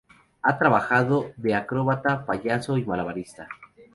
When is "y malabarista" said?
2.79-3.47